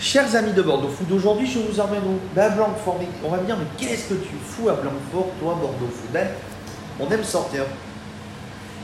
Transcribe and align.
Chers 0.00 0.34
amis 0.36 0.52
de 0.52 0.62
Bordeaux 0.62 0.88
Food, 0.88 1.10
aujourd'hui 1.12 1.46
je 1.50 1.58
vous 1.60 1.80
emmène 1.80 2.02
au 2.02 2.40
à 2.40 2.48
Blanquefort. 2.50 2.98
On 3.24 3.30
va 3.30 3.38
me 3.38 3.46
dire, 3.46 3.56
mais 3.56 3.66
qu'est-ce 3.78 4.08
que 4.08 4.14
tu 4.14 4.34
fous 4.44 4.68
à 4.68 4.74
Blanquefort, 4.74 5.28
toi, 5.40 5.54
Bordeaux 5.60 5.86
Food 5.92 6.10
Ben, 6.12 6.28
On 7.00 7.08
aime 7.10 7.24
sortir. 7.24 7.62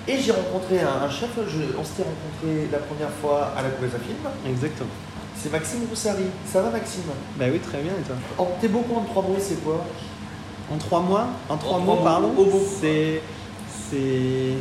Et 0.09 0.19
j'ai 0.19 0.33
rencontré 0.33 0.81
un, 0.81 1.05
un 1.05 1.11
chef, 1.11 1.29
je- 1.47 1.77
on 1.79 1.85
s'était 1.85 2.03
rencontré 2.05 2.69
la 2.73 2.79
première 2.79 3.11
fois 3.21 3.53
à 3.57 3.63
la 3.63 3.69
Couveuse 3.71 3.95
à 3.95 3.99
Film. 3.99 4.17
Exactement. 4.49 4.89
C'est 5.37 5.53
Maxime 5.53 5.81
Roussari. 5.89 6.25
Ça 6.51 6.63
va 6.63 6.71
Maxime? 6.71 7.03
Bah 7.37 7.45
oui, 7.53 7.59
très 7.59 7.81
bien, 7.83 7.93
et 7.93 8.03
toi? 8.07 8.17
En 8.39 8.47
t'es 8.61 8.69
beaucoup 8.69 8.97
en 8.97 9.03
trois 9.03 9.23
mots, 9.23 9.37
c'est 9.39 9.63
quoi? 9.63 9.85
En 10.73 10.77
trois 10.79 11.01
mois 11.01 11.27
En 11.49 11.57
trois 11.57 11.79
trois 11.81 12.21
mots, 12.21 12.33
mots. 12.33 12.63
C'est. 12.81 13.21
C'est. 13.91 14.55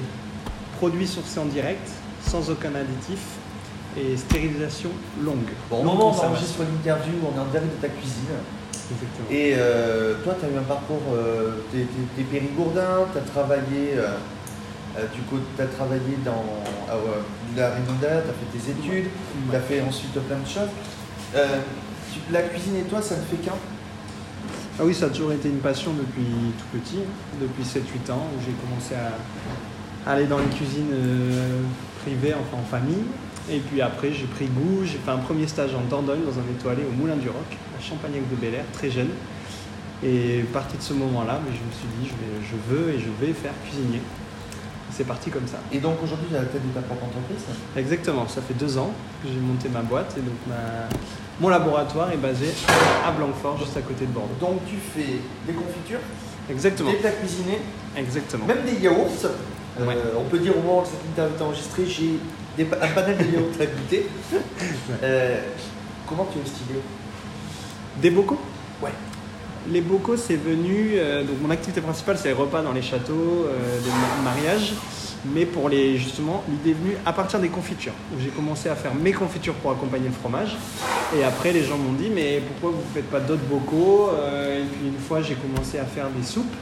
Produit 0.78 1.08
sourcé 1.08 1.40
en 1.40 1.46
direct, 1.46 1.88
sans 2.26 2.50
aucun 2.50 2.74
additif, 2.76 3.20
et 3.98 4.16
stérilisation 4.18 4.90
longue. 5.24 5.50
Bon, 5.70 5.82
au 5.82 5.84
Longue 5.84 5.94
moment 5.98 6.12
où 6.12 6.16
on 6.22 6.26
enregistre 6.28 6.60
l'interview, 6.62 7.14
on 7.24 7.38
est 7.38 7.42
en 7.42 7.46
direct 7.46 7.76
de 7.78 7.82
ta 7.82 7.90
cuisine. 7.90 8.36
Exactement. 8.92 9.28
Et 9.30 9.54
euh, 9.58 10.16
toi, 10.24 10.36
tu 10.40 10.46
as 10.46 10.50
eu 10.50 10.58
un 10.58 10.64
parcours, 10.64 11.02
euh, 11.14 11.58
t'es, 11.72 11.80
t'es- 11.80 12.10
t'es 12.16 12.24
périgourdin, 12.24 13.06
tu 13.12 13.18
as 13.18 13.22
travaillé, 13.22 13.94
euh, 13.96 14.08
euh, 14.98 15.06
du 15.14 15.22
coup, 15.22 15.38
tu 15.56 15.62
as 15.62 15.68
travaillé 15.68 16.18
dans 16.26 16.44
euh, 16.90 17.22
la 17.56 17.70
Raymondard, 17.72 18.24
tu 18.24 18.30
as 18.30 18.34
fait 18.34 18.50
tes 18.58 18.72
études, 18.72 19.10
tu 19.50 19.56
as 19.56 19.60
fait 19.60 19.82
ensuite 19.82 20.12
plein 20.14 20.38
de 20.38 20.48
choses. 20.48 20.74
Euh, 21.36 21.60
tu- 22.12 22.34
la 22.34 22.42
cuisine 22.44 22.78
et 22.78 22.84
toi, 22.90 23.02
ça 23.02 23.16
ne 23.16 23.22
fait 23.22 23.38
qu'un? 23.38 23.54
Ah 24.80 24.84
oui, 24.86 24.94
ça 24.96 25.06
a 25.06 25.10
toujours 25.10 25.34
été 25.34 25.50
une 25.50 25.60
passion 25.60 25.92
depuis 25.94 26.26
tout 26.58 26.80
petit, 26.80 27.00
depuis 27.40 27.64
7-8 27.66 28.10
ans, 28.12 28.28
où 28.36 28.40
j'ai 28.44 28.54
commencé 28.54 28.96
à 28.96 30.10
aller 30.12 30.26
dans 30.26 30.38
les 30.40 30.46
cuisines 30.46 30.90
euh, 30.94 31.60
privées, 32.04 32.34
enfin 32.34 32.58
en 32.64 32.66
famille. 32.66 33.04
Et 33.52 33.60
puis 33.60 33.82
après, 33.82 34.12
j'ai 34.14 34.26
pris 34.26 34.46
goût, 34.46 34.82
j'ai 34.84 34.98
fait 35.04 35.12
un 35.12 35.18
premier 35.18 35.48
stage 35.48 35.72
en 35.74 35.82
Dordogne 35.90 36.20
dans 36.26 36.38
un 36.40 36.46
étoilé 36.58 36.84
au 36.88 36.92
Moulin 36.92 37.16
du 37.16 37.30
Roc, 37.30 37.46
à 37.78 37.82
Champagnac 37.82 38.22
de 38.30 38.36
Bel 38.36 38.54
Air, 38.54 38.66
très 38.74 38.92
jeune. 38.92 39.10
Et 40.04 40.46
parti 40.54 40.78
de 40.78 40.82
ce 40.84 40.94
moment-là, 40.94 41.40
je 41.46 41.50
me 41.50 41.72
suis 41.74 41.88
dit, 42.00 42.08
je, 42.08 42.14
vais- 42.14 42.46
je 42.46 42.56
veux 42.74 42.94
et 42.94 43.00
je 43.00 43.10
vais 43.26 43.34
faire 43.34 43.52
cuisinier. 43.66 44.02
C'est 44.92 45.04
parti 45.06 45.30
comme 45.30 45.48
ça. 45.48 45.58
Et 45.72 45.80
donc 45.80 45.96
aujourd'hui, 46.04 46.28
tu 46.30 46.36
as 46.36 46.40
la 46.40 46.46
tête 46.46 46.62
de 46.68 46.74
ta 46.74 46.82
propre 46.82 47.06
entreprise 47.06 47.44
Exactement, 47.78 48.28
ça 48.28 48.42
fait 48.42 48.54
deux 48.54 48.78
ans 48.78 48.92
que 49.24 49.30
j'ai 49.30 49.40
monté 49.40 49.70
ma 49.70 49.82
boîte 49.82 50.14
et 50.18 50.22
donc 50.22 50.36
ma- 50.48 50.88
mon 51.40 51.50
laboratoire 51.50 52.12
est 52.12 52.18
basé 52.18 52.48
à 53.06 53.12
Blanquefort, 53.12 53.58
juste 53.60 53.78
à 53.78 53.82
côté 53.82 54.06
de 54.06 54.12
Bordeaux. 54.12 54.34
Donc 54.42 54.60
tu 54.68 54.76
fais 54.76 55.20
des 55.48 55.54
confitures, 55.54 56.00
Exactement, 56.50 56.92
des 56.92 56.98
plats 56.98 57.12
cuisinés, 57.12 57.60
exactement. 57.96 58.46
même 58.46 58.64
des 58.66 58.82
yaourts. 58.84 59.08
Euh. 59.80 59.86
On 60.20 60.24
peut 60.30 60.40
dire 60.40 60.58
au 60.58 60.62
moment 60.62 60.82
où 60.82 60.86
cette 60.86 61.06
interview 61.14 61.38
est 61.38 61.42
enregistrée, 61.42 61.86
j'ai 61.86 62.20
des 62.66 62.76
un 62.82 62.88
panel 62.88 63.18
de 63.18 63.24
yaourts 63.36 63.52
à 63.60 63.66
goûter. 63.66 64.08
Euh, 65.04 65.42
comment 66.08 66.28
tu 66.32 66.40
as 66.40 66.46
stylé? 66.46 66.80
Des 68.02 68.10
bocaux? 68.10 68.40
Ouais. 68.82 68.92
Les 69.70 69.82
bocaux, 69.82 70.18
c'est 70.18 70.36
venu. 70.36 70.92
euh, 70.96 71.24
donc, 71.24 71.42
mon 71.42 71.50
activité 71.52 71.82
principale, 71.82 72.18
c'est 72.18 72.30
les 72.30 72.34
repas 72.34 72.62
dans 72.62 72.72
les 72.74 72.82
châteaux, 72.82 73.46
euh, 73.48 73.80
des 73.82 73.90
ma- 73.90 74.32
mariages. 74.32 74.74
Mais 75.34 75.46
pour 75.46 75.68
les, 75.68 75.98
justement, 75.98 76.44
l'idée 76.50 76.72
est 76.72 76.82
venue 76.82 76.96
à 77.06 77.12
partir 77.12 77.40
des 77.40 77.50
confitures. 77.50 77.92
J'ai 78.22 78.30
commencé 78.30 78.70
à 78.70 78.76
faire 78.76 78.96
mes 78.96 79.12
confitures 79.12 79.54
pour 79.56 79.72
accompagner 79.72 80.08
le 80.08 80.14
fromage. 80.14 80.56
Et 81.18 81.24
après, 81.24 81.52
les 81.52 81.64
gens 81.64 81.78
m'ont 81.78 81.94
dit, 81.94 82.10
mais 82.14 82.40
pourquoi 82.48 82.78
vous 82.78 82.84
ne 82.88 82.94
faites 82.94 83.10
pas 83.10 83.20
d'autres 83.20 83.44
bocaux 83.50 84.10
Euh, 84.14 84.62
Et 84.62 84.66
puis, 84.66 84.88
une 84.88 85.00
fois, 85.00 85.22
j'ai 85.22 85.36
commencé 85.36 85.80
à 85.80 85.86
faire 85.86 86.08
des 86.10 86.24
soupes. 86.24 86.54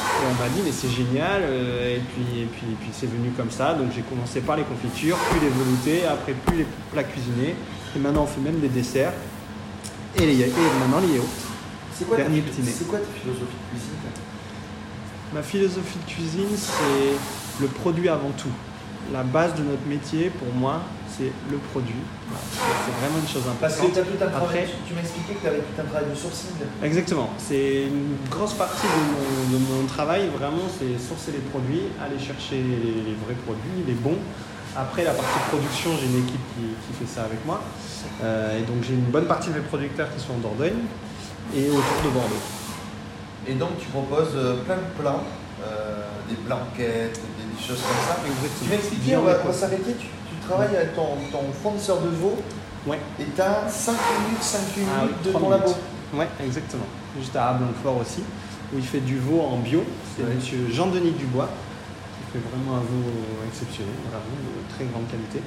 Et 0.00 0.26
on 0.26 0.42
m'a 0.42 0.48
dit, 0.48 0.60
mais 0.64 0.72
c'est 0.72 0.88
génial. 0.90 1.42
euh, 1.44 1.96
Et 1.96 2.00
puis, 2.00 2.40
et 2.42 2.46
puis, 2.46 2.66
et 2.72 2.76
puis 2.80 2.90
c'est 2.92 3.06
venu 3.06 3.30
comme 3.36 3.50
ça. 3.50 3.74
Donc, 3.74 3.92
j'ai 3.94 4.02
commencé 4.02 4.40
par 4.40 4.56
les 4.56 4.64
confitures, 4.64 5.16
puis 5.30 5.40
les 5.40 5.48
veloutés, 5.50 6.04
après, 6.06 6.32
plus 6.32 6.58
les 6.58 6.66
plats 6.92 7.04
cuisinés. 7.04 7.54
Et 7.94 7.98
maintenant, 8.00 8.22
on 8.24 8.26
fait 8.26 8.40
même 8.40 8.58
des 8.58 8.68
desserts. 8.68 9.12
Et, 10.16 10.26
les, 10.26 10.40
et 10.40 10.52
maintenant, 10.80 11.00
les 11.06 11.14
yaourts. 11.14 11.26
C'est 11.94 12.08
quoi, 12.08 12.16
Dernier 12.16 12.42
c'est 12.64 12.88
quoi 12.88 12.98
ta 12.98 13.04
philosophie 13.20 13.44
de 13.44 13.78
cuisine 13.78 13.94
Ma 15.32 15.42
philosophie 15.42 15.98
de 16.04 16.10
cuisine, 16.10 16.56
c'est 16.56 17.62
le 17.62 17.68
produit 17.68 18.08
avant 18.08 18.30
tout. 18.36 18.50
La 19.12 19.22
base 19.24 19.54
de 19.56 19.62
notre 19.62 19.84
métier, 19.86 20.30
pour 20.30 20.52
moi, 20.54 20.80
c'est 21.10 21.32
le 21.50 21.58
produit. 21.72 22.00
C'est 22.30 22.94
vraiment 23.00 23.18
une 23.20 23.28
chose 23.28 23.42
Parce 23.60 23.76
que 23.76 23.86
importante. 23.86 23.92
tu 23.94 24.00
as 24.00 24.04
tout 24.16 24.24
un 24.24 24.28
travail, 24.30 24.46
Après- 24.62 24.66
tu, 24.66 24.88
tu 24.88 24.94
m'expliquais 24.94 25.34
que 25.34 25.40
tu 25.42 25.48
avais 25.48 25.58
tout 25.58 25.80
un 25.80 25.84
travail 25.84 26.08
de 26.10 26.14
sourcing. 26.14 26.50
Exactement. 26.82 27.28
C'est 27.36 27.88
une 27.92 28.16
grosse 28.30 28.54
partie 28.54 28.86
de 28.86 29.00
mon, 29.12 29.58
de 29.58 29.58
mon 29.82 29.86
travail, 29.86 30.28
vraiment, 30.38 30.64
c'est 30.78 30.96
sourcer 31.02 31.32
les 31.32 31.44
produits, 31.50 31.82
aller 32.00 32.18
chercher 32.18 32.62
les, 32.62 33.02
les 33.10 33.16
vrais 33.26 33.34
produits, 33.44 33.82
les 33.86 33.94
bons. 33.94 34.18
Après, 34.76 35.04
la 35.04 35.12
partie 35.12 35.40
production, 35.50 35.90
j'ai 36.00 36.06
une 36.06 36.24
équipe 36.24 36.46
qui, 36.56 36.62
qui 36.86 36.92
fait 36.98 37.10
ça 37.12 37.24
avec 37.24 37.44
moi. 37.44 37.60
Euh, 38.22 38.58
et 38.58 38.62
donc, 38.62 38.82
j'ai 38.82 38.94
une 38.94 39.10
bonne 39.12 39.26
partie 39.26 39.50
de 39.50 39.54
mes 39.54 39.66
producteurs 39.66 40.08
qui 40.14 40.20
sont 40.24 40.32
en 40.34 40.38
Dordogne 40.38 40.80
et 41.54 41.68
autour 41.68 42.00
de 42.04 42.08
Bordeaux. 42.14 42.42
Et 43.46 43.54
donc 43.54 43.70
tu 43.80 43.86
proposes 43.88 44.36
euh, 44.36 44.54
plein 44.64 44.76
de 44.76 44.88
plats, 45.02 45.18
euh, 45.18 45.41
des 46.28 46.36
blanquettes, 46.46 47.20
des, 47.20 47.44
des 47.56 47.62
choses 47.62 47.80
comme 47.82 48.02
ça. 48.08 48.16
Tu 48.62 48.68
m'as 48.68 48.74
expliqué, 48.76 49.16
on 49.16 49.22
va, 49.22 49.52
s'arrêter, 49.52 49.92
tu, 49.98 50.06
tu 50.06 50.46
travailles 50.48 50.76
avec 50.76 50.94
ton, 50.94 51.16
ton 51.30 51.44
fournisseur 51.62 52.00
de 52.00 52.08
veau 52.08 52.38
Ouais. 52.86 52.98
et 53.20 53.24
tu 53.34 53.40
as 53.40 53.68
5 53.68 53.92
minutes, 53.92 54.42
5 54.42 54.58
minutes 54.76 54.92
Ah 54.98 55.04
oui, 55.06 55.12
de 55.24 55.30
ton 55.30 55.38
minutes. 55.38 55.50
labo. 55.60 55.74
Ouais, 56.14 56.28
exactement. 56.44 56.82
Juste 57.16 57.36
à 57.36 57.52
Blanquefort 57.54 57.98
aussi, 57.98 58.22
où 58.74 58.78
il 58.78 58.84
fait 58.84 59.00
du 59.00 59.18
veau 59.18 59.40
en 59.40 59.58
bio. 59.58 59.84
C'est 60.16 60.24
Ouais. 60.24 60.34
monsieur 60.34 60.66
Jean-Denis 60.68 61.12
Dubois, 61.12 61.48
qui 61.48 62.32
fait 62.38 62.42
vraiment 62.50 62.78
un 62.78 62.80
veau 62.80 63.06
exceptionnel, 63.46 63.94
vraiment 64.10 64.34
de 64.42 64.74
très 64.74 64.84
grande 64.86 65.06
qualité. 65.08 65.40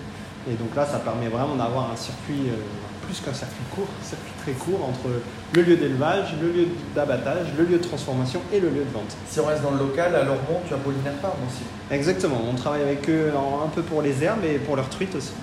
Et 0.49 0.53
donc 0.53 0.75
là, 0.75 0.85
ça 0.85 0.99
permet 0.99 1.27
vraiment 1.27 1.55
d'avoir 1.55 1.91
un 1.91 1.95
circuit, 1.95 2.49
euh, 2.49 2.55
plus 3.05 3.19
qu'un 3.21 3.33
circuit 3.33 3.65
court, 3.73 3.87
un 3.89 4.05
circuit 4.05 4.33
très 4.41 4.51
court 4.53 4.81
entre 4.87 5.09
le 5.53 5.61
lieu 5.61 5.75
d'élevage, 5.75 6.35
le 6.41 6.51
lieu 6.51 6.67
d'abattage, 6.95 7.47
le 7.57 7.63
lieu 7.65 7.77
de 7.77 7.83
transformation 7.83 8.41
et 8.53 8.59
le 8.59 8.69
lieu 8.69 8.85
de 8.85 8.93
vente. 8.93 9.15
Si 9.27 9.39
on 9.39 9.45
reste 9.45 9.63
dans 9.63 9.71
le 9.71 9.79
local, 9.79 10.15
à 10.15 10.23
Lormont, 10.23 10.61
tu 10.67 10.73
as 10.73 10.77
Paulinaire 10.77 11.13
Farm 11.21 11.37
aussi. 11.47 11.63
Exactement, 11.91 12.41
on 12.49 12.53
travaille 12.55 12.83
avec 12.83 13.09
eux 13.09 13.31
en- 13.35 13.65
un 13.65 13.69
peu 13.69 13.81
pour 13.81 14.01
les 14.03 14.23
herbes 14.23 14.43
et 14.45 14.59
pour 14.59 14.75
leurs 14.75 14.89
truites 14.89 15.15
aussi. 15.15 15.33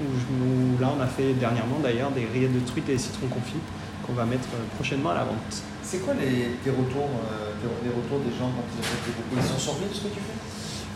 Où, 0.00 0.04
je- 0.18 0.32
où 0.32 0.80
là, 0.80 0.90
on 0.96 1.00
a 1.02 1.06
fait 1.06 1.34
dernièrement 1.34 1.78
d'ailleurs 1.82 2.10
des 2.10 2.26
rillettes 2.32 2.54
de 2.54 2.66
truites 2.66 2.88
et 2.88 2.92
des 2.94 2.98
citrons 2.98 3.26
confits 3.28 3.60
qu'on 4.06 4.14
va 4.14 4.24
mettre 4.24 4.48
euh, 4.54 4.64
prochainement 4.76 5.10
à 5.10 5.14
la 5.14 5.24
vente. 5.24 5.62
C'est 5.84 5.98
quoi 5.98 6.14
les, 6.14 6.56
tes 6.64 6.70
retours, 6.70 7.10
euh, 7.30 7.52
tes- 7.60 7.84
les 7.86 7.92
retours 7.94 8.18
des 8.24 8.32
gens 8.34 8.48
quand 8.50 8.64
ils 8.74 8.80
achètent 8.80 9.04
tes 9.04 9.12
bocaux 9.12 9.36
Ils 9.36 9.42
sont 9.46 9.58
surpris 9.58 9.86
de 9.90 9.94
ce 9.94 10.00
que 10.00 10.08
tu 10.14 10.20
fais? 10.24 10.38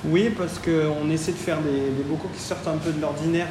Oui, 0.07 0.31
parce 0.37 0.59
qu'on 0.59 1.09
essaie 1.11 1.33
de 1.33 1.37
faire 1.39 1.59
des, 1.63 2.03
bocaux 2.07 2.29
qui 2.35 2.41
sortent 2.43 2.69
un 2.69 2.77
peu 2.77 2.93
de 2.93 3.01
l'ordinaire. 3.01 3.49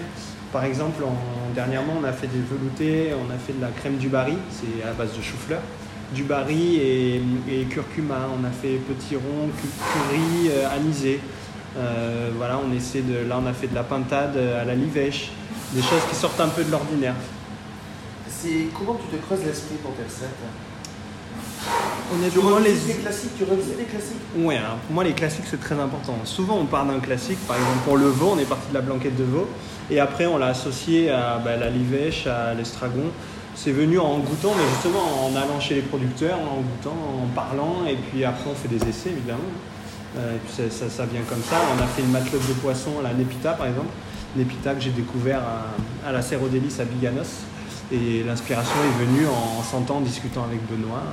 Par 0.51 0.63
exemple, 0.65 1.03
en- 1.03 1.53
dernièrement, 1.55 1.93
on 1.99 2.03
a 2.03 2.11
fait 2.13 2.27
des 2.27 2.39
veloutés, 2.39 3.11
on 3.13 3.33
a 3.33 3.37
fait 3.37 3.53
de 3.53 3.61
la 3.61 3.69
crème 3.69 3.97
du 3.97 4.07
baril, 4.07 4.37
c'est 4.51 4.87
à 4.87 4.93
base 4.93 5.17
de 5.17 5.21
chou-fleur, 5.21 5.61
du 6.13 6.23
baril 6.23 6.79
et, 6.79 7.63
curcuma. 7.71 8.27
On 8.39 8.43
a 8.45 8.51
fait 8.51 8.75
petit 8.77 9.15
rond, 9.15 9.49
cu- 9.59 9.67
curry, 9.67 10.51
euh, 10.51 10.67
anisé. 10.75 11.19
Euh, 11.75 12.29
voilà, 12.37 12.59
on 12.63 12.71
essaie 12.75 13.01
de, 13.01 13.27
là, 13.27 13.39
on 13.43 13.47
a 13.47 13.53
fait 13.53 13.67
de 13.67 13.73
la 13.75 13.83
pintade 13.83 14.37
à 14.37 14.63
la 14.63 14.75
livèche, 14.75 15.31
des 15.73 15.81
choses 15.81 16.03
qui 16.07 16.15
sortent 16.15 16.39
un 16.39 16.49
peu 16.49 16.63
de 16.63 16.69
l'ordinaire. 16.69 17.15
C'est 18.29 18.67
comment 18.77 18.95
tu 18.95 19.17
te 19.17 19.25
creuses 19.25 19.43
l'esprit 19.43 19.77
pour 19.81 19.93
tes 19.95 20.03
recettes? 20.03 20.29
Tu 22.31 22.39
Honnêtement, 22.39 22.59
les, 22.59 22.73
les 22.73 22.93
classiques, 23.01 23.31
tu 23.37 23.43
revisites 23.43 23.77
les 23.77 23.85
classiques 23.85 24.17
Ouais, 24.37 24.57
alors 24.57 24.75
pour 24.77 24.93
moi 24.93 25.03
les 25.03 25.13
classiques 25.13 25.45
c'est 25.49 25.59
très 25.59 25.75
important. 25.79 26.15
Souvent 26.25 26.57
on 26.59 26.65
part 26.65 26.85
d'un 26.85 26.99
classique, 26.99 27.39
par 27.47 27.55
exemple 27.57 27.79
pour 27.85 27.97
le 27.97 28.07
veau, 28.07 28.31
on 28.35 28.39
est 28.39 28.45
parti 28.45 28.69
de 28.69 28.73
la 28.73 28.81
blanquette 28.81 29.15
de 29.15 29.23
veau, 29.23 29.47
et 29.89 29.99
après 29.99 30.25
on 30.25 30.37
l'a 30.37 30.47
associé 30.47 31.09
à 31.09 31.39
bah, 31.43 31.55
la 31.57 31.69
livèche, 31.69 32.27
à 32.27 32.53
l'estragon. 32.53 33.05
C'est 33.55 33.71
venu 33.71 33.99
en 33.99 34.17
goûtant, 34.19 34.53
mais 34.57 34.63
justement 34.73 35.25
en 35.27 35.35
allant 35.35 35.59
chez 35.59 35.75
les 35.75 35.81
producteurs, 35.81 36.39
en 36.39 36.61
goûtant, 36.61 36.97
en 37.23 37.27
parlant, 37.35 37.85
et 37.87 37.95
puis 37.95 38.23
après 38.25 38.49
on 38.51 38.55
fait 38.55 38.67
des 38.67 38.83
essais 38.89 39.09
évidemment. 39.09 39.39
Euh, 40.17 40.35
et 40.35 40.39
puis 40.39 40.53
ça, 40.53 40.63
ça- 40.69 40.89
ça 40.89 41.05
vient 41.05 41.21
comme 41.27 41.41
ça. 41.49 41.55
On 41.77 41.81
a 41.83 41.87
fait 41.87 42.01
une 42.03 42.11
matelote 42.11 42.47
de 42.47 42.53
poisson 42.53 42.91
à 42.99 43.03
la 43.03 43.13
Nepita 43.13 43.51
par 43.53 43.67
exemple, 43.67 43.89
Nepita 44.35 44.73
que 44.75 44.81
j'ai 44.81 44.91
découvert 44.91 45.39
à, 45.39 46.07
à 46.09 46.11
la 46.11 46.21
Délices 46.21 46.79
à 46.79 46.85
Biganos. 46.85 47.45
Et 47.91 48.23
l'inspiration 48.23 48.73
est 48.85 49.05
venue 49.05 49.27
en, 49.27 49.61
s'entendant, 49.61 49.99
en 49.99 50.01
discutant 50.01 50.45
avec 50.45 50.59
Benoît. 50.67 51.03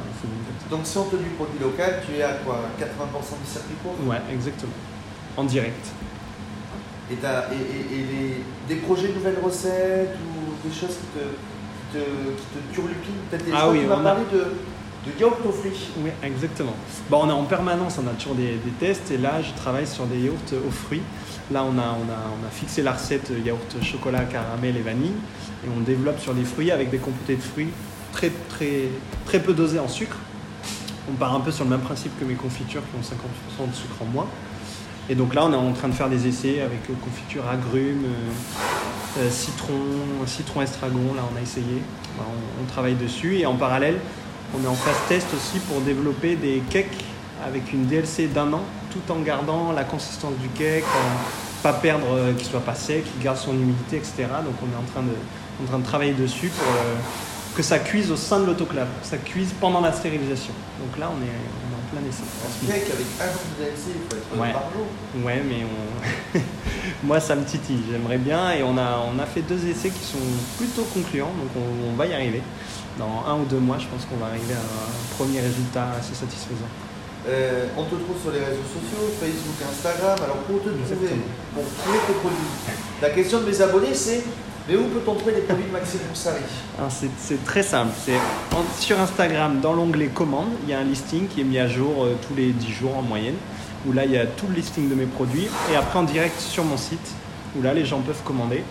Donc 0.71 0.81
si 0.85 0.97
on 0.99 1.05
te 1.05 1.17
dit 1.17 1.25
produit 1.37 1.59
local, 1.61 2.01
tu 2.07 2.15
es 2.17 2.23
à 2.23 2.35
quoi 2.45 2.61
80% 2.79 2.85
du 3.45 3.51
circuit 3.51 3.75
court? 3.83 3.95
Ouais, 4.07 4.21
exactement. 4.33 4.73
En 5.37 5.45
direct. 5.45 5.87
Et, 7.11 7.17
t'as- 7.17 7.49
et, 7.53 7.57
et- 7.57 7.99
et 7.99 8.03
les- 8.05 8.45
des 8.69 8.81
projets 8.83 9.09
de 9.09 9.15
nouvelles 9.15 9.39
recettes 9.45 10.17
ou 10.17 10.67
des 10.69 10.73
choses 10.75 10.97
qui 10.97 11.19
te, 11.19 11.25
qui 11.25 11.99
te, 11.99 11.99
qui 11.99 12.47
te 12.69 12.75
turlupinent? 12.75 13.15
Peut-être 13.31 13.45
des 13.45 13.53
Ah 13.53 13.69
oui, 13.69 13.81
on 13.89 13.93
a- 13.93 13.97
parlé 14.03 14.23
de, 14.33 14.45
de 15.07 15.21
yaourt 15.21 15.39
aux 15.47 15.53
fruits. 15.53 15.91
Oui, 15.99 16.11
exactement. 16.23 16.75
Bon, 17.09 17.21
on 17.25 17.29
est 17.29 17.33
en 17.33 17.45
permanence, 17.45 17.99
on 18.03 18.07
a 18.09 18.13
toujours 18.13 18.35
des, 18.35 18.59
tests 18.79 19.11
et 19.11 19.19
là, 19.19 19.41
je 19.43 19.53
travaille 19.55 19.87
sur 19.87 20.07
des 20.07 20.19
yaourts 20.19 20.39
aux 20.67 20.71
fruits. 20.71 21.03
Là, 21.51 21.65
on 21.65 21.79
a, 21.79 21.83
on 21.83 22.09
a, 22.11 22.19
on 22.41 22.47
a 22.47 22.51
fixé 22.51 22.83
la 22.83 22.93
recette 22.93 23.33
yaourt 23.45 23.83
chocolat, 23.83 24.25
caramel 24.25 24.77
et 24.77 24.83
vanille 24.83 25.15
et 25.65 25.69
on 25.77 25.81
développe 25.81 26.21
sur 26.21 26.33
les 26.33 26.45
fruits 26.45 26.71
avec 26.71 26.91
des 26.91 26.99
compotés 26.99 27.37
de 27.37 27.43
fruits 27.43 27.71
très, 28.13 28.31
très, 28.49 28.89
très 29.27 29.41
peu 29.41 29.53
dosés 29.53 29.79
en 29.79 29.89
sucre. 29.89 30.17
On 31.11 31.15
part 31.15 31.35
un 31.35 31.41
peu 31.41 31.51
sur 31.51 31.65
le 31.65 31.71
même 31.71 31.81
principe 31.81 32.19
que 32.21 32.25
mes 32.25 32.35
confitures 32.35 32.83
qui 32.83 32.97
ont 32.97 33.65
50% 33.65 33.71
de 33.71 33.75
sucre 33.75 34.03
en 34.03 34.05
moins. 34.05 34.27
Et 35.09 35.17
donc 35.17 35.35
là, 35.35 35.45
on 35.45 35.53
est 35.53 35.57
en 35.57 35.73
train 35.73 35.89
de 35.89 35.95
faire 35.95 36.09
des 36.09 36.29
essais 36.29 36.61
avec 36.61 36.89
euh, 36.89 36.95
confiture 37.03 37.49
agrumes, 37.49 38.05
euh, 38.05 38.31
Euh, 39.19 39.29
citron, 39.29 39.75
citron 40.27 40.63
estragon, 40.63 41.15
là 41.17 41.23
on 41.33 41.37
a 41.37 41.43
essayé. 41.43 41.83
Bah, 42.17 42.25
on 42.63 42.65
travaille 42.67 42.95
dessus. 42.95 43.39
Et 43.39 43.47
en 43.47 43.57
parallèle, 43.57 43.99
on 44.59 44.65
est 44.65 44.69
en 44.69 44.75
phase 44.75 44.97
test 45.09 45.27
aussi 45.35 45.59
pour 45.61 45.81
développer 45.81 46.37
des 46.37 46.63
cakes 46.71 47.05
avec 47.47 47.73
une 47.73 47.87
DLC 47.87 48.27
d'un 48.27 48.53
an, 48.53 48.63
tout 48.91 49.13
en 49.13 49.21
gardant 49.21 49.73
la 49.73 49.85
consistance 49.85 50.35
du 50.43 50.49
cake, 50.49 50.85
pas 51.63 51.73
perdre, 51.73 52.07
euh, 52.15 52.33
qu'il 52.35 52.47
soit 52.47 52.61
pas 52.61 52.75
sec, 52.75 53.05
qu'il 53.05 53.23
garde 53.23 53.37
son 53.39 53.53
humidité, 53.55 53.97
etc. 53.97 54.27
Donc 54.45 54.55
on 54.63 54.67
est 54.67 54.79
en 54.79 54.91
train 54.93 55.03
de, 55.03 55.15
en 55.65 55.69
train 55.69 55.79
de 55.79 55.85
travailler 55.85 56.13
dessus 56.13 56.49
pour 56.49 56.67
euh, 56.69 56.95
que 57.57 57.63
ça 57.63 57.79
cuise 57.79 58.11
au 58.11 58.17
sein 58.17 58.41
de 58.41 58.45
l'autoclave, 58.47 58.89
que 59.03 59.07
ça 59.07 59.17
cuise 59.19 59.53
pendant 59.61 59.81
la 59.81 59.93
stérilisation. 59.93 60.53
Donc 60.81 60.99
là 60.99 61.11
on 61.11 61.23
est, 61.23 61.29
on 61.29 61.97
est 61.97 61.99
en 61.99 62.01
plein 62.01 62.09
essai. 62.09 62.23
Un 62.65 62.73
cake 62.73 62.91
avec 62.93 63.07
un 63.21 63.25
an 63.25 63.41
de 63.59 63.65
DLC, 63.65 63.83
il 63.89 64.09
faut 64.09 64.17
être 64.17 64.41
Ouais. 64.41 64.53
par 64.53 64.63
jour. 64.73 64.87
Ouais, 65.25 65.43
mais 65.49 65.65
on... 66.35 66.39
moi 67.07 67.21
ça 67.21 67.37
me 67.37 67.45
titille, 67.45 67.81
j'aimerais 67.91 68.19
bien 68.19 68.53
et 68.53 68.63
on 68.63 68.77
a, 68.77 69.03
on 69.15 69.19
a 69.19 69.27
fait 69.27 69.43
deux 69.43 69.67
essais 69.67 69.91
qui 69.91 70.05
sont 70.05 70.19
plutôt 70.59 70.83
concluants, 70.93 71.33
donc 71.39 71.51
on, 71.57 71.91
on 71.93 71.97
va 71.97 72.07
y 72.07 72.13
arriver. 72.15 72.43
Dans 72.99 73.25
un 73.29 73.35
ou 73.41 73.45
deux 73.45 73.59
mois, 73.59 73.79
je 73.79 73.87
pense 73.87 74.05
qu'on 74.05 74.17
va 74.17 74.27
arriver 74.27 74.55
à 74.55 74.59
un 74.59 75.17
premier 75.17 75.41
résultat 75.41 75.87
assez 75.99 76.15
satisfaisant. 76.15 76.69
Euh, 77.29 77.67
on 77.77 77.85
te 77.85 77.95
trouve 77.95 78.17
sur 78.21 78.31
les 78.33 78.41
réseaux 78.41 78.65
sociaux, 78.65 79.05
Facebook, 79.21 79.57
Instagram. 79.71 80.17
Alors 80.25 80.37
pour 80.49 80.59
te 80.63 80.69
trouver, 80.69 81.09
pour 81.55 81.65
trouver 81.83 81.99
tes 82.07 82.13
produits, 82.15 82.39
la 83.03 83.11
question 83.11 83.41
de 83.41 83.47
mes 83.47 83.61
abonnés 83.61 83.95
c'est 83.95 84.25
mais 84.69 84.77
où 84.77 84.85
peut-on 84.85 85.15
trouver 85.15 85.33
les 85.35 85.41
produits 85.43 85.65
de 85.67 85.73
Maxime 85.73 86.01
Moussari 86.09 86.41
c'est- 87.19 87.45
très 87.45 87.63
simple. 87.63 87.93
C'est 88.05 88.13
sur 88.79 89.01
Instagram, 89.01 89.61
dans 89.61 89.73
l'onglet 89.73 90.07
commandes, 90.09 90.51
il 90.65 90.71
y 90.71 90.75
a 90.75 90.79
un 90.81 90.85
listing 90.85 91.27
qui 91.29 91.41
est 91.41 91.45
mis 91.45 91.59
à 91.59 91.67
jour 91.69 92.05
euh, 92.05 92.17
tous 92.27 92.35
les 92.35 92.53
10 92.53 92.71
jours 92.73 92.97
en 92.97 93.03
moyenne, 93.03 93.35
où 93.87 93.93
là 93.93 94.05
il 94.05 94.13
y 94.13 94.19
a 94.19 94.27
tout 94.27 94.47
le 94.49 94.55
listing 94.55 94.89
de 94.89 94.95
mes 94.95 95.07
produits. 95.07 95.49
Et 95.73 95.77
après 95.77 95.99
en 95.99 96.05
direct 96.05 96.39
sur 96.41 96.65
mon 96.65 96.77
site, 96.77 97.11
où 97.59 97.63
là 97.63 97.75
les 97.75 97.85
gens 97.85 98.01
peuvent 98.01 98.23
commander. 98.25 98.63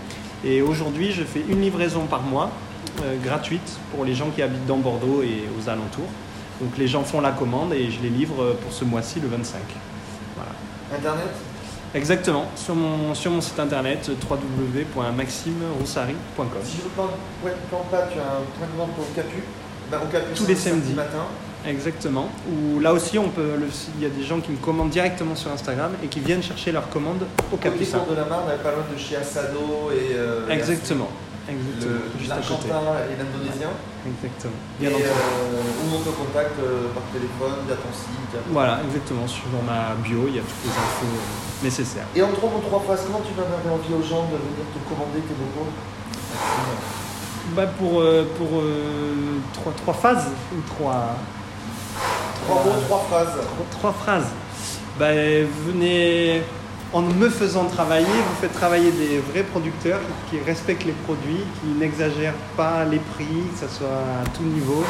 Et 0.45 0.62
aujourd'hui, 0.62 1.12
je 1.12 1.24
fais 1.24 1.44
une 1.50 1.62
livraison 1.62 2.06
par 2.06 2.21
mois, 2.21 2.50
gratuite, 3.24 3.77
pour 3.95 4.03
les 4.06 4.13
gens 4.15 4.30
qui 4.36 4.41
habitent 4.41 4.65
dans 4.65 4.77
Bordeaux 4.77 5.21
et 5.24 5.44
aux 5.57 5.69
alentours. 5.69 6.07
Donc 6.62 6.77
les 6.77 6.88
gens 6.88 7.03
font 7.03 7.21
la 7.21 7.31
commande 7.31 7.74
et 7.74 7.89
je 7.89 8.01
les 8.01 8.09
livre 8.09 8.44
euh, 8.44 8.53
pour 8.62 8.74
ce 8.74 8.83
mois-ci 8.83 9.21
le 9.21 9.30
25. 9.30 9.59
Voilà. 10.36 10.51
Internet? 10.94 11.30
Exactement, 11.95 12.45
sur 12.56 12.75
mon, 12.75 13.15
sur 13.15 13.31
mon 13.31 13.41
site 13.41 13.59
internet 13.59 14.12
www.maximeroussari.com. 14.30 16.45
Si 16.63 16.77
je 16.77 16.83
ne 16.83 16.89
plante, 16.89 17.12
plante 17.69 17.89
pas, 17.89 18.03
tu 18.12 18.19
as 18.19 18.24
un 18.24 18.44
point 18.57 18.68
de 18.71 18.77
vente 18.77 18.92
au 19.00 19.03
Capu. 19.15 19.42
Ben, 19.92 20.00
au 20.03 20.07
Capu 20.12 20.33
Tous 20.35 20.45
les 20.47 20.53
le 20.53 20.59
samedi 20.59 20.81
samedis. 20.81 20.94
matin. 20.95 21.24
Exactement. 21.68 22.30
Où 22.50 22.80
là 22.80 22.94
aussi, 22.94 23.18
on 23.18 23.30
peut, 23.30 23.56
il 23.97 24.03
y 24.03 24.06
a 24.06 24.09
des 24.09 24.24
gens 24.24 24.39
qui 24.39 24.51
me 24.51 24.57
commandent 24.57 24.92
directement 24.92 25.35
sur 25.35 25.51
Instagram 25.51 25.92
et 26.03 26.07
qui 26.07 26.19
viennent 26.19 26.44
chercher 26.44 26.71
leur 26.71 26.89
commande 26.89 27.24
au 27.51 27.56
Au 27.56 27.57
Capucin. 27.57 27.97
détour 28.00 28.13
de 28.13 28.19
la 28.19 28.25
Marne, 28.25 28.45
pas 28.63 28.71
loin 28.71 28.83
de 28.94 28.97
chez 28.97 29.15
Asado 29.18 29.89
et 29.92 30.13
euh, 30.15 30.47
Exactement. 30.50 31.09
Exactement. 31.50 32.00
Juste 32.30 32.38
à 32.38 32.56
côté. 32.56 32.70
l'Argentin 32.70 33.10
et 33.10 33.16
l'Indonésien. 33.18 33.72
Exactement. 34.06 34.60
Et 34.81 34.88
euh, 34.88 35.10
où 35.10 35.86
on 35.98 36.02
te 36.06 36.10
contacte 36.14 36.60
euh, 36.62 36.88
par 36.94 37.04
téléphone, 37.12 37.58
via 37.68 37.76
ton 37.76 37.92
site. 37.92 38.30
via- 38.31 38.42
Voilà, 38.54 38.80
exactement. 38.86 39.26
Sur 39.28 39.50
ma 39.66 39.96
bio, 40.06 40.26
il 40.30 40.36
y 40.38 40.40
a 40.40 40.46
toutes 40.46 40.64
les 40.64 40.72
infos 40.72 41.10
euh, 41.10 41.64
nécessaires. 41.66 42.08
Et 42.16 42.22
en 42.24 42.31
trois 42.31 42.50
mots, 42.50 42.62
trois 42.64 42.81
comment 42.86 43.22
tu 43.26 43.34
donnerais 43.34 43.68
envie 43.74 43.94
aux 43.94 44.06
gens 44.06 44.24
de 44.30 44.38
venir 44.38 44.66
te 44.72 44.80
commander 44.88 45.20
tes 45.26 45.36
bobos 45.36 45.70
Bah 47.56 47.68
pour 47.78 48.02
euh, 48.02 48.26
pour 48.38 48.50
trois, 49.54 49.74
trois 49.81 49.94
phases 49.94 50.28
ou 50.56 50.62
trois, 50.70 51.16
Trois 52.46 52.64
mots, 52.64 52.81
trois 52.88 53.06
phrases. 53.10 53.34
trois, 53.36 53.66
trois 53.72 53.92
phrases. 53.94 54.28
Bah, 54.98 55.08
venez 55.66 56.42
en 56.94 57.01
me 57.01 57.30
faisant 57.30 57.65
travailler, 57.65 58.06
vous 58.06 58.41
faites 58.41 58.53
travailler 58.53 58.91
des 58.91 59.19
vrais 59.19 59.44
producteurs 59.44 60.00
qui, 60.30 60.39
respectent 60.39 60.86
les 60.86 60.94
produits, 60.94 61.44
qui 61.62 61.68
n'exagèrent 61.80 62.33
pas 62.57 62.83
les 62.86 63.00
prix, 63.00 63.25
que 63.25 63.68
ce 63.68 63.77
soit 63.77 63.88
à 63.88 64.27
tout 64.36 64.44
niveau. 64.44 64.83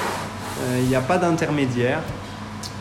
Euh, 0.61 0.79
Il 0.81 0.87
n'y 0.87 0.95
a 0.95 1.01
pas 1.01 1.17
d'intermédiaire. 1.17 2.01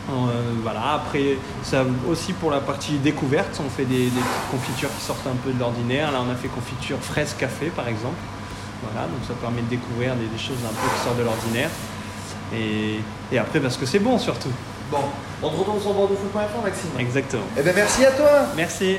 Euh, 0.09 0.53
voilà. 0.63 0.93
Après, 0.93 1.37
ça 1.63 1.83
aussi 2.09 2.33
pour 2.33 2.49
la 2.49 2.61
partie 2.61 2.97
découverte, 2.97 3.61
on 3.63 3.69
fait 3.69 3.85
des, 3.85 4.09
confitures 4.51 4.89
qui 4.97 5.03
sortent 5.05 5.27
un 5.27 5.35
peu 5.43 5.51
de 5.51 5.59
l'ordinaire. 5.59 6.11
Là, 6.11 6.19
on 6.25 6.31
a 6.31 6.35
fait 6.35 6.47
confiture 6.47 6.97
fraise 6.99 7.35
café, 7.37 7.67
par 7.67 7.87
exemple. 7.87 8.17
Voilà, 8.81 9.07
donc 9.07 9.19
ça 9.27 9.33
permet 9.33 9.61
de 9.61 9.67
découvrir 9.67 10.15
des, 10.15 10.39
choses 10.39 10.57
un 10.63 10.69
peu 10.69 10.95
qui 10.95 11.03
sortent 11.03 11.19
de 11.19 11.23
l'ordinaire. 11.23 11.69
Et 12.53 13.37
après, 13.37 13.59
parce 13.59 13.75
que 13.75 13.85
c'est 13.85 13.99
bon 13.99 14.17
surtout. 14.17 14.49
Bon, 14.91 14.97
on 15.43 15.49
te 15.49 15.55
retrouve 15.55 15.81
sur 15.81 15.93
bordeauxfoot.fr, 15.93 16.63
Maxime. 16.63 16.89
Exactement. 16.99 17.43
Eh 17.57 17.61
bien, 17.61 17.73
merci 17.75 18.05
à 18.05 18.11
toi. 18.11 18.29
Merci. 18.55 18.97